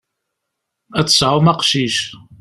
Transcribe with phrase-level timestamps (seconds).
[0.99, 1.97] Ad d-tesɛum aqcic.